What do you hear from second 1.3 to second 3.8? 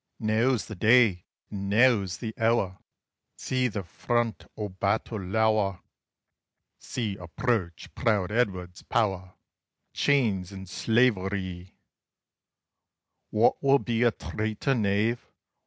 and now's the hour; See